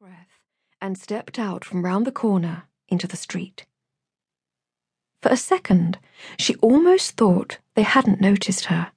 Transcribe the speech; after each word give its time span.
breath 0.00 0.40
and 0.80 0.96
stepped 0.96 1.38
out 1.38 1.62
from 1.62 1.84
round 1.84 2.06
the 2.06 2.10
corner 2.10 2.62
into 2.88 3.06
the 3.06 3.18
street. 3.18 3.66
For 5.20 5.28
a 5.28 5.36
second, 5.36 5.98
she 6.38 6.54
almost 6.62 7.18
thought 7.18 7.58
they 7.74 7.82
hadn't 7.82 8.18
noticed 8.18 8.66
her. 8.66 8.92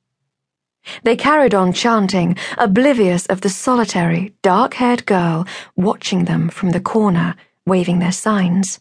They 1.03 1.17
carried 1.17 1.53
on 1.53 1.73
chanting, 1.73 2.37
oblivious 2.57 3.25
of 3.25 3.41
the 3.41 3.49
solitary, 3.49 4.33
dark 4.41 4.75
haired 4.75 5.05
girl 5.05 5.45
watching 5.75 6.23
them 6.23 6.47
from 6.47 6.69
the 6.69 6.79
corner, 6.79 7.35
waving 7.65 7.99
their 7.99 8.13
signs. 8.13 8.79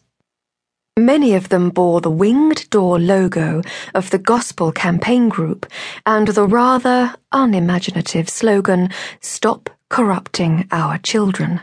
Many 0.97 1.33
of 1.33 1.49
them 1.49 1.71
bore 1.71 1.99
the 1.99 2.09
winged 2.09 2.69
door 2.69 2.99
logo 2.99 3.61
of 3.93 4.11
the 4.11 4.17
Gospel 4.17 4.71
Campaign 4.71 5.27
Group 5.27 5.65
and 6.05 6.29
the 6.29 6.47
rather 6.47 7.15
unimaginative 7.33 8.29
slogan, 8.29 8.91
Stop 9.19 9.69
Corrupting 9.89 10.69
Our 10.71 10.97
Children. 10.99 11.59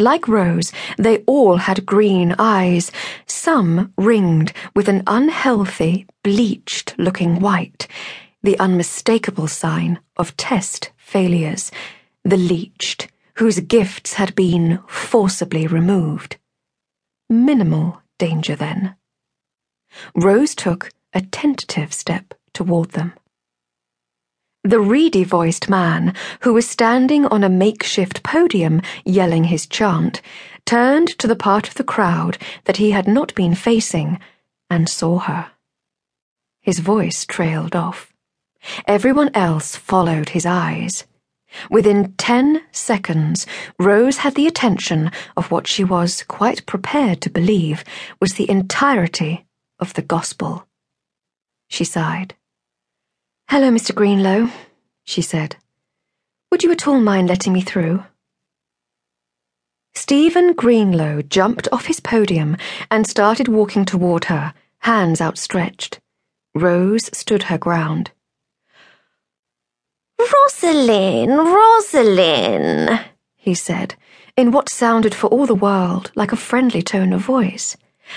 Like 0.00 0.28
Rose, 0.28 0.72
they 0.96 1.18
all 1.26 1.58
had 1.58 1.84
green 1.84 2.34
eyes, 2.38 2.90
some 3.26 3.92
ringed 3.98 4.54
with 4.74 4.88
an 4.88 5.02
unhealthy, 5.06 6.06
bleached 6.22 6.94
looking 6.96 7.38
white, 7.38 7.86
the 8.42 8.58
unmistakable 8.58 9.46
sign 9.46 10.00
of 10.16 10.34
test 10.38 10.90
failures, 10.96 11.70
the 12.24 12.38
leached, 12.38 13.08
whose 13.34 13.60
gifts 13.60 14.14
had 14.14 14.34
been 14.34 14.80
forcibly 14.86 15.66
removed. 15.66 16.38
Minimal 17.28 18.00
danger, 18.18 18.56
then. 18.56 18.96
Rose 20.14 20.54
took 20.54 20.92
a 21.12 21.20
tentative 21.20 21.92
step 21.92 22.32
toward 22.54 22.92
them. 22.92 23.12
The 24.62 24.80
reedy 24.80 25.24
voiced 25.24 25.70
man, 25.70 26.14
who 26.40 26.52
was 26.52 26.68
standing 26.68 27.24
on 27.24 27.42
a 27.42 27.48
makeshift 27.48 28.22
podium 28.22 28.82
yelling 29.06 29.44
his 29.44 29.66
chant, 29.66 30.20
turned 30.66 31.08
to 31.18 31.26
the 31.26 31.34
part 31.34 31.66
of 31.66 31.74
the 31.76 31.84
crowd 31.84 32.36
that 32.66 32.76
he 32.76 32.90
had 32.90 33.08
not 33.08 33.34
been 33.34 33.54
facing 33.54 34.20
and 34.68 34.86
saw 34.86 35.20
her. 35.20 35.52
His 36.60 36.80
voice 36.80 37.24
trailed 37.24 37.74
off. 37.74 38.12
Everyone 38.86 39.30
else 39.32 39.76
followed 39.76 40.30
his 40.30 40.44
eyes. 40.44 41.06
Within 41.70 42.12
ten 42.18 42.62
seconds, 42.70 43.46
Rose 43.78 44.18
had 44.18 44.34
the 44.34 44.46
attention 44.46 45.10
of 45.38 45.50
what 45.50 45.66
she 45.66 45.84
was 45.84 46.22
quite 46.24 46.66
prepared 46.66 47.22
to 47.22 47.30
believe 47.30 47.82
was 48.20 48.34
the 48.34 48.48
entirety 48.50 49.46
of 49.78 49.94
the 49.94 50.02
gospel. 50.02 50.66
She 51.68 51.84
sighed. 51.84 52.34
Hello, 53.50 53.68
Mr. 53.68 53.92
Greenlow, 53.92 54.48
she 55.02 55.22
said. 55.22 55.56
Would 56.52 56.62
you 56.62 56.70
at 56.70 56.86
all 56.86 57.00
mind 57.00 57.28
letting 57.28 57.52
me 57.52 57.62
through? 57.62 58.04
Stephen 59.92 60.54
Greenlow 60.54 61.28
jumped 61.28 61.66
off 61.72 61.86
his 61.86 61.98
podium 61.98 62.56
and 62.92 63.08
started 63.08 63.48
walking 63.48 63.84
toward 63.84 64.26
her, 64.26 64.54
hands 64.78 65.20
outstretched. 65.20 65.98
Rose 66.54 67.10
stood 67.12 67.42
her 67.42 67.58
ground. 67.58 68.12
Rosalind, 70.16 71.36
Rosalind, 71.36 73.04
he 73.34 73.54
said, 73.56 73.96
in 74.36 74.52
what 74.52 74.68
sounded 74.68 75.12
for 75.12 75.26
all 75.26 75.46
the 75.46 75.56
world 75.56 76.12
like 76.14 76.30
a 76.30 76.36
friendly 76.36 76.82
tone 76.82 77.12
of 77.12 77.22
voice. 77.22 77.76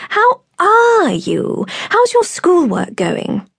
How 0.10 0.42
are 0.60 1.10
you? 1.10 1.66
How's 1.90 2.14
your 2.14 2.24
schoolwork 2.24 2.94
going? 2.94 3.50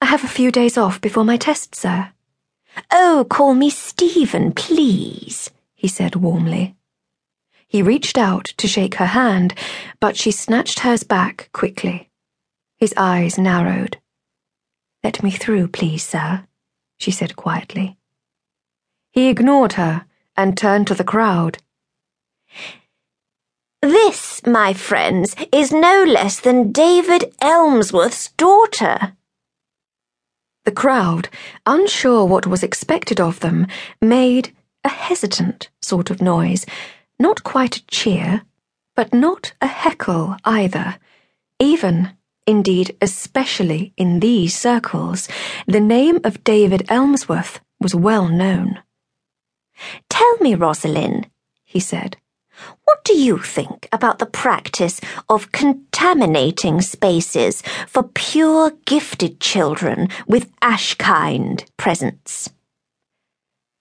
I 0.00 0.06
have 0.06 0.24
a 0.24 0.28
few 0.28 0.52
days 0.52 0.76
off 0.76 1.00
before 1.00 1.24
my 1.24 1.36
test, 1.36 1.74
sir. 1.74 2.10
Oh, 2.90 3.26
call 3.28 3.54
me 3.54 3.70
Stephen, 3.70 4.52
please, 4.52 5.50
he 5.74 5.88
said 5.88 6.16
warmly. 6.16 6.74
He 7.66 7.82
reached 7.82 8.18
out 8.18 8.44
to 8.58 8.68
shake 8.68 8.96
her 8.96 9.06
hand, 9.06 9.54
but 9.98 10.16
she 10.16 10.30
snatched 10.30 10.80
hers 10.80 11.02
back 11.02 11.48
quickly. 11.52 12.10
His 12.76 12.94
eyes 12.96 13.38
narrowed. 13.38 13.98
Let 15.02 15.22
me 15.22 15.30
through, 15.30 15.68
please, 15.68 16.04
sir, 16.04 16.46
she 16.98 17.10
said 17.10 17.36
quietly. 17.36 17.96
He 19.10 19.28
ignored 19.28 19.74
her 19.74 20.04
and 20.36 20.56
turned 20.56 20.86
to 20.88 20.94
the 20.94 21.04
crowd. 21.04 21.58
This, 23.80 24.44
my 24.46 24.72
friends, 24.74 25.34
is 25.52 25.72
no 25.72 26.04
less 26.04 26.40
than 26.40 26.72
David 26.72 27.32
Elmsworth's 27.40 28.32
daughter. 28.32 29.16
The 30.66 30.72
crowd, 30.72 31.28
unsure 31.64 32.24
what 32.24 32.48
was 32.48 32.64
expected 32.64 33.20
of 33.20 33.38
them, 33.38 33.68
made 34.02 34.52
a 34.82 34.88
hesitant 34.88 35.70
sort 35.80 36.10
of 36.10 36.20
noise. 36.20 36.66
Not 37.20 37.44
quite 37.44 37.76
a 37.76 37.86
cheer, 37.86 38.42
but 38.96 39.14
not 39.14 39.52
a 39.60 39.68
heckle 39.68 40.36
either. 40.44 40.98
Even, 41.60 42.10
indeed, 42.48 42.96
especially 43.00 43.92
in 43.96 44.18
these 44.18 44.58
circles, 44.58 45.28
the 45.68 45.78
name 45.78 46.18
of 46.24 46.42
David 46.42 46.84
Elmsworth 46.88 47.60
was 47.80 47.94
well 47.94 48.26
known. 48.26 48.80
Tell 50.10 50.36
me, 50.38 50.56
Rosalind, 50.56 51.30
he 51.62 51.78
said. 51.78 52.16
What 52.84 53.04
do 53.04 53.16
you 53.16 53.38
think 53.38 53.88
about 53.92 54.18
the 54.18 54.26
practice 54.26 55.00
of 55.28 55.52
contaminating 55.52 56.80
spaces 56.80 57.62
for 57.86 58.02
pure 58.02 58.72
gifted 58.84 59.40
children 59.40 60.08
with 60.26 60.50
Ashkind 60.60 61.64
presence? 61.76 62.50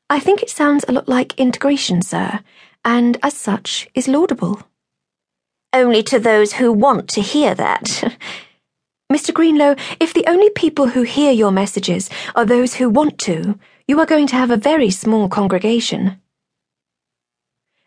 I 0.09 0.19
think 0.19 0.43
it 0.43 0.49
sounds 0.49 0.85
a 0.87 0.91
lot 0.91 1.09
like 1.09 1.39
integration, 1.39 2.01
sir, 2.01 2.41
and 2.83 3.17
as 3.23 3.33
such 3.33 3.89
is 3.95 4.07
laudable. 4.07 4.61
Only 5.73 6.03
to 6.03 6.19
those 6.19 6.53
who 6.53 6.71
want 6.71 7.09
to 7.09 7.21
hear 7.21 7.55
that. 7.55 7.83
Mr. 9.11 9.31
Greenlow, 9.33 9.79
if 9.99 10.13
the 10.13 10.25
only 10.27 10.49
people 10.51 10.87
who 10.89 11.03
hear 11.03 11.31
your 11.31 11.51
messages 11.51 12.09
are 12.35 12.45
those 12.45 12.75
who 12.75 12.89
want 12.89 13.19
to, 13.19 13.57
you 13.87 13.99
are 13.99 14.05
going 14.05 14.27
to 14.27 14.35
have 14.35 14.51
a 14.51 14.57
very 14.57 14.89
small 14.89 15.29
congregation. 15.29 16.19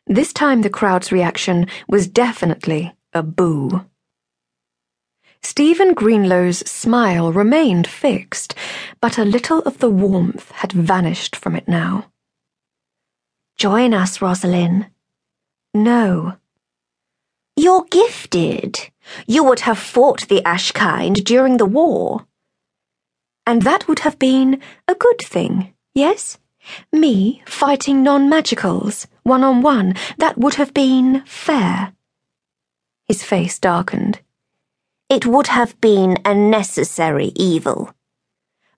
This 0.09 0.33
time 0.33 0.63
the 0.63 0.71
crowd's 0.71 1.13
reaction 1.13 1.67
was 1.87 2.09
definitely 2.09 2.95
a 3.13 3.23
boo. 3.23 3.85
Stephen 5.43 5.93
Greenlow's 5.93 6.59
smile 6.69 7.31
remained 7.31 7.87
fixed, 7.87 8.55
but 9.03 9.19
a 9.19 9.25
little 9.25 9.61
of 9.61 9.79
the 9.79 9.91
warmth 9.91 10.51
had 10.53 10.73
vanished 10.73 11.37
from 11.37 11.55
it 11.55 11.69
now. 11.69 12.11
Join 13.59 13.93
us, 13.93 14.23
Rosalind. 14.23 14.87
No. 15.75 16.39
You're 17.55 17.85
gifted. 17.91 18.79
You 19.27 19.45
would 19.45 19.61
have 19.61 19.79
fought 19.79 20.29
the 20.29 20.41
Ashkind 20.43 21.23
during 21.25 21.59
the 21.59 21.67
war. 21.67 22.27
And 23.47 23.61
that 23.63 23.89
would 23.89 24.01
have 24.01 24.19
been 24.19 24.63
a 24.87 24.95
good 24.95 25.19
thing, 25.19 25.75
yes? 25.95 26.39
Me 26.93 27.43
fighting 27.47 28.03
non 28.03 28.31
magicals, 28.31 29.07
one 29.23 29.45
on 29.45 29.63
one, 29.63 29.95
that 30.19 30.39
would 30.39 30.55
have 30.55 30.75
been 30.75 31.23
fair. 31.27 31.93
His 33.07 33.23
face 33.23 33.59
darkened. 33.59 34.21
It 35.09 35.25
would 35.25 35.47
have 35.49 35.81
been 35.81 36.19
a 36.25 36.35
necessary 36.35 37.33
evil. 37.35 37.95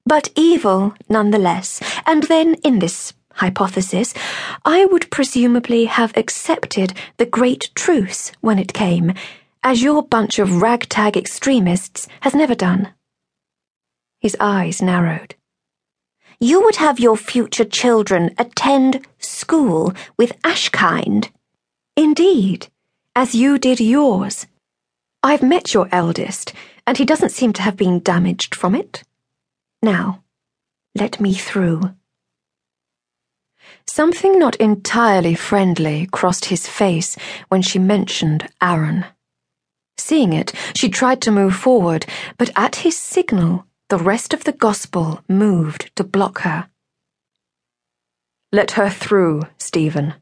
But 0.07 0.29
evil, 0.37 0.95
nonetheless, 1.09 1.81
and 2.07 2.23
then 2.25 2.55
in 2.63 2.79
this 2.79 3.13
hypothesis, 3.35 4.15
I 4.65 4.85
would 4.85 5.11
presumably 5.11 5.87
have 5.87 6.17
accepted 6.17 6.95
the 7.17 7.27
great 7.27 7.71
truce 7.75 8.33
when 8.41 8.59
it 8.59 8.73
came, 8.73 9.15
as 9.63 9.83
your 9.83 10.03
bunch 10.03 10.39
of 10.39 10.63
ragtag 10.63 11.17
extremists 11.17 12.09
has 12.21 12.35
never 12.35 12.55
done. 12.55 12.95
His 14.21 14.37
eyes 14.39 14.81
narrowed 14.81 15.35
you 16.41 16.63
would 16.63 16.77
have 16.77 16.99
your 16.99 17.17
future 17.17 17.65
children 17.65 18.35
attend 18.39 19.07
school 19.19 19.93
with 20.17 20.41
Ashkind. 20.43 21.29
Indeed, 21.97 22.69
as 23.15 23.35
you 23.35 23.59
did 23.59 23.79
yours. 23.79 24.47
I've 25.23 25.43
met 25.43 25.75
your 25.75 25.87
eldest, 25.93 26.55
and 26.87 26.97
he 26.97 27.05
doesn't 27.05 27.31
seem 27.33 27.53
to 27.53 27.63
have 27.63 27.77
been 27.77 28.01
damaged 28.01 28.55
from 28.55 28.75
it. 28.75 29.03
Now, 29.83 30.23
let 30.95 31.21
me 31.21 31.35
through. 31.35 31.95
Something 33.87 34.39
not 34.39 34.57
entirely 34.57 35.35
friendly 35.35 36.07
crossed 36.11 36.47
his 36.47 36.67
face 36.67 37.17
when 37.49 37.61
she 37.61 37.79
mentioned 37.79 38.49
Aaron. 38.63 39.05
Seeing 39.99 40.33
it, 40.33 40.53
she 40.75 40.89
tried 40.89 41.21
to 41.23 41.31
move 41.31 41.55
forward, 41.55 42.07
but 42.39 42.51
at 42.57 42.77
his 42.77 42.97
signal, 42.97 43.67
the 43.91 43.99
rest 43.99 44.33
of 44.33 44.45
the 44.45 44.53
gospel 44.53 45.21
moved 45.29 45.91
to 45.97 46.05
block 46.05 46.43
her. 46.43 46.71
Let 48.53 48.73
her 48.73 48.89
through, 48.89 49.43
Stephen. 49.59 50.15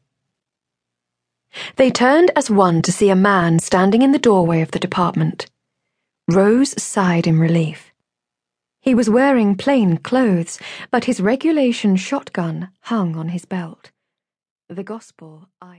They 1.75 1.91
turned 1.91 2.31
as 2.35 2.49
one 2.49 2.81
to 2.81 2.91
see 2.91 3.11
a 3.11 3.15
man 3.15 3.59
standing 3.59 4.01
in 4.01 4.11
the 4.11 4.17
doorway 4.17 4.61
of 4.61 4.71
the 4.71 4.79
department. 4.79 5.51
Rose 6.27 6.81
sighed 6.81 7.27
in 7.27 7.37
relief. 7.37 7.91
He 8.81 8.95
was 8.95 9.07
wearing 9.07 9.55
plain 9.55 9.97
clothes, 9.97 10.59
but 10.89 11.05
his 11.05 11.21
regulation 11.21 11.95
shotgun 11.95 12.69
hung 12.81 13.15
on 13.15 13.29
his 13.29 13.45
belt. 13.45 13.91
The 14.67 14.83
gospel 14.83 15.47
eyed. 15.61 15.77